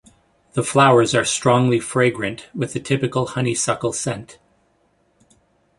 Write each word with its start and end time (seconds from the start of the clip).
The 0.53 0.63
flowers 0.63 1.13
are 1.13 1.23
strongly 1.23 1.79
fragrant 1.79 2.47
with 2.55 2.73
the 2.73 2.79
typical 2.79 3.27
honeysuckle 3.27 3.93
scent. 3.93 4.39